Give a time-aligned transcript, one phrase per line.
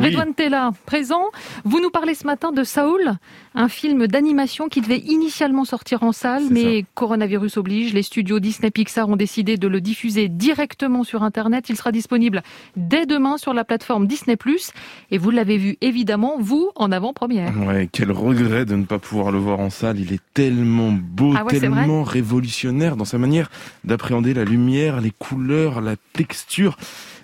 [0.00, 1.24] Redouane Tella, présent.
[1.64, 3.12] Vous nous parlez ce matin de Saul,
[3.54, 7.92] un film d'animation qui devait initialement sortir en salle, mais coronavirus oblige.
[7.92, 11.68] Les studios Disney Pixar ont décidé de le diffuser directement sur Internet.
[11.68, 12.42] Il sera disponible
[12.76, 14.36] dès demain sur la plateforme Disney+.
[15.10, 17.52] Et vous l'avez vu évidemment, vous, en avant-première.
[17.58, 19.98] Ouais, quel regret de ne pas pouvoir le voir en salle.
[20.00, 23.50] Il est tellement beau, ah tellement révolutionnaire dans sa manière
[23.84, 26.76] d'appréhender la lumière, les couleurs, la texture.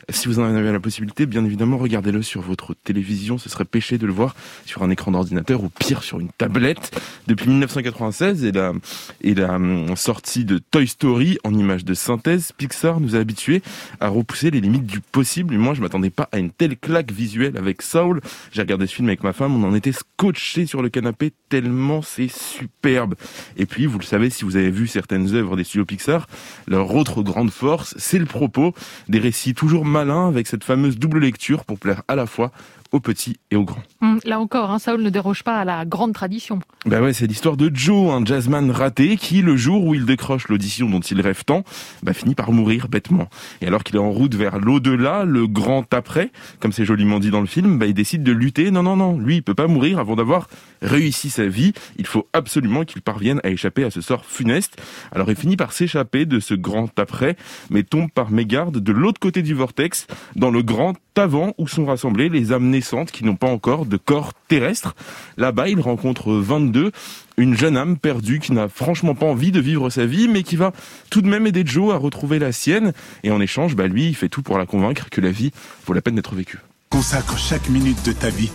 [0.08, 3.38] Si vous en avez la possibilité, bien évidemment, regardez-le sur votre télévision.
[3.38, 6.96] Ce serait péché de le voir sur un écran d'ordinateur ou pire sur une tablette.
[7.26, 13.16] Depuis 1996 et la, hum, sortie de Toy Story en image de synthèse, Pixar nous
[13.16, 13.62] a habitués
[13.98, 15.56] à repousser les limites du possible.
[15.56, 18.20] Moi, je m'attendais pas à une telle claque visuelle avec Saul.
[18.52, 22.00] J'ai regardé ce film avec ma femme, on en était scotché sur le canapé tellement
[22.00, 23.16] c'est superbe.
[23.56, 26.26] Et puis, vous le savez, si vous avez vu certaines œuvres des studios Pixar,
[26.66, 28.74] leur autre grande force, c'est le propos
[29.08, 32.52] des récits toujours malin avec cette fameuse double lecture pour plaire à la fois
[32.92, 33.82] aux petits et aux grands.
[34.00, 36.60] Hum, là encore, hein, Saul ne déroge pas à la grande tradition.
[36.84, 40.48] Ben ouais, c'est l'histoire de Joe, un jazzman raté qui, le jour où il décroche
[40.48, 41.64] l'audition dont il rêve tant,
[42.02, 43.28] bah, finit par mourir bêtement.
[43.60, 47.30] Et alors qu'il est en route vers l'au-delà, le grand après, comme c'est joliment dit
[47.30, 48.70] dans le film, bah, il décide de lutter.
[48.70, 50.48] Non, non, non, lui, il peut pas mourir avant d'avoir
[50.82, 51.72] réussi sa vie.
[51.98, 54.80] Il faut absolument qu'il parvienne à échapper à ce sort funeste.
[55.12, 57.36] Alors il finit par s'échapper de ce grand après,
[57.70, 61.84] mais tombe par mégarde de l'autre côté du vortex, dans le grand avant où sont
[61.84, 64.94] rassemblées les âmes naissantes qui n'ont pas encore de corps terrestre.
[65.36, 66.92] Là-bas, il rencontre 22,
[67.36, 70.56] une jeune âme perdue qui n'a franchement pas envie de vivre sa vie, mais qui
[70.56, 70.72] va
[71.10, 72.92] tout de même aider Joe à retrouver la sienne.
[73.22, 75.52] Et en échange, bah, lui, il fait tout pour la convaincre que la vie
[75.86, 76.58] vaut la peine d'être vécue.
[76.90, 78.50] Consacre chaque minute de ta vie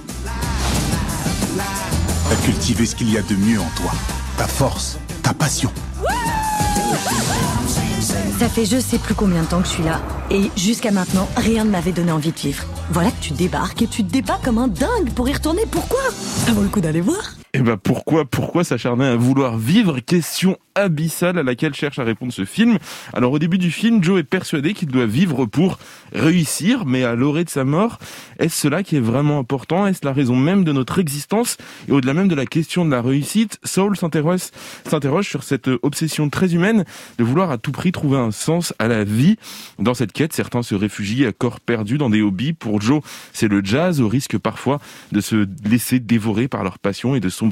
[2.32, 3.92] à cultiver ce qu'il y a de mieux en toi.
[4.38, 5.72] Ta force, ta passion.
[8.40, 10.02] Ça fait je sais plus combien de temps que je suis là.
[10.30, 12.66] Et jusqu'à maintenant, rien ne m'avait donné envie de vivre.
[12.92, 15.64] Voilà que tu débarques et tu te débats comme un dingue pour y retourner.
[15.70, 16.02] Pourquoi?
[16.46, 17.41] Ça vaut le coup d'aller voir.
[17.62, 20.00] Ben pourquoi, pourquoi s'acharner à vouloir vivre?
[20.00, 22.78] Question abyssale à laquelle cherche à répondre ce film.
[23.14, 25.78] Alors au début du film, Joe est persuadé qu'il doit vivre pour
[26.14, 28.00] réussir, mais à l'orée de sa mort,
[28.40, 29.86] est-ce cela qui est vraiment important?
[29.86, 31.58] Est-ce la raison même de notre existence?
[31.88, 34.50] Et au-delà même de la question de la réussite, Saul s'interroge,
[34.90, 36.86] s'interroge sur cette obsession très humaine
[37.20, 39.38] de vouloir à tout prix trouver un sens à la vie.
[39.78, 42.54] Dans cette quête, certains se réfugient à corps perdu dans des hobbies.
[42.54, 43.02] Pour Joe,
[43.34, 44.80] c'est le jazz, au risque parfois
[45.12, 47.51] de se laisser dévorer par leur passion et de sombrer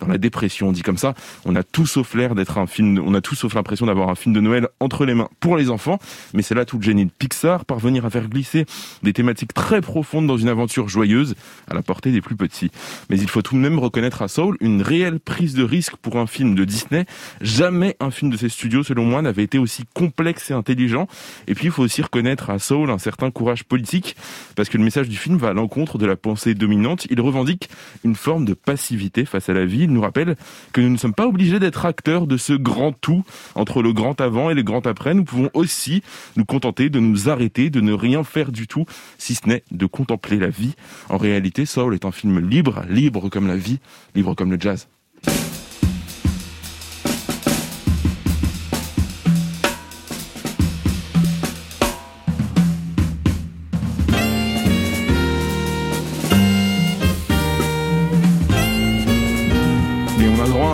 [0.00, 0.68] dans la dépression.
[0.68, 1.14] On dit comme ça,
[1.44, 4.14] on a tout sauf l'air d'être un film, on a tout sauf l'impression d'avoir un
[4.14, 5.98] film de Noël entre les mains pour les enfants,
[6.34, 8.66] mais c'est là tout le génie de Pixar, parvenir à faire glisser
[9.02, 11.34] des thématiques très profondes dans une aventure joyeuse
[11.68, 12.70] à la portée des plus petits.
[13.10, 16.16] Mais il faut tout de même reconnaître à Soul une réelle prise de risque pour
[16.16, 17.06] un film de Disney.
[17.40, 21.08] Jamais un film de ces studios, selon moi, n'avait été aussi complexe et intelligent.
[21.46, 24.16] Et puis il faut aussi reconnaître à Soul un certain courage politique,
[24.56, 27.06] parce que le message du film va à l'encontre de la pensée dominante.
[27.10, 27.68] Il revendique
[28.04, 29.82] une forme de passivité face à la vie.
[29.82, 30.36] Il nous rappelle
[30.72, 33.24] que nous ne sommes pas obligés d'être acteurs de ce grand tout
[33.54, 35.14] entre le grand avant et le grand après.
[35.14, 36.02] Nous pouvons aussi
[36.36, 38.86] nous contenter de nous arrêter, de ne rien faire du tout,
[39.18, 40.74] si ce n'est de contempler la vie.
[41.08, 43.78] En réalité, Soul est un film libre, libre comme la vie,
[44.14, 44.88] libre comme le jazz.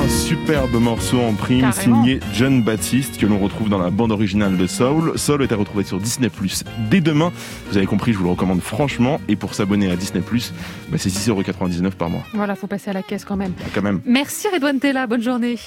[0.09, 4.67] Superbe morceau en prime signé John Baptiste que l'on retrouve dans la bande originale de
[4.67, 5.19] Soul.
[5.19, 7.33] Soul est à retrouver sur Disney Plus dès demain.
[7.71, 9.21] Vous avez compris, je vous le recommande franchement.
[9.29, 10.53] Et pour s'abonner à Disney Plus,
[10.91, 12.23] bah c'est 6,99€ par mois.
[12.35, 13.53] Voilà, faut passer à la caisse quand même.
[13.61, 14.01] Ah, quand même.
[14.05, 15.59] Merci Redouane Tella, bonne journée.